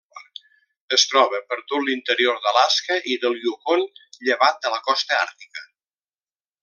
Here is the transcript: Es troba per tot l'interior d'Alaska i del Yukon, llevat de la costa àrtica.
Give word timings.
Es 0.95 1.03
troba 1.09 1.41
per 1.51 1.57
tot 1.73 1.85
l'interior 1.89 2.39
d'Alaska 2.45 2.97
i 3.17 3.19
del 3.25 3.37
Yukon, 3.43 3.85
llevat 4.29 4.59
de 4.65 4.73
la 4.77 4.81
costa 4.89 5.21
àrtica. 5.27 5.69